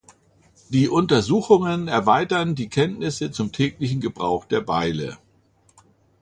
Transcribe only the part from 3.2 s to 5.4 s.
zum täglichen Gebrauch der Beile.